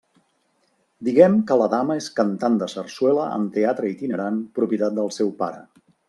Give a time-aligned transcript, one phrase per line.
[1.07, 5.61] Diguem que la dama és cantant de sarsuela en teatre itinerant propietat del seu pare.